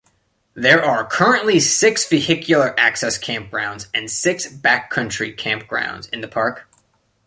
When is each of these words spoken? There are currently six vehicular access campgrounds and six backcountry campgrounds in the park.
There 0.55 0.83
are 0.83 1.05
currently 1.05 1.59
six 1.59 2.07
vehicular 2.09 2.73
access 2.75 3.19
campgrounds 3.19 3.85
and 3.93 4.09
six 4.09 4.51
backcountry 4.51 5.37
campgrounds 5.37 6.09
in 6.09 6.21
the 6.21 6.27
park. 6.27 6.67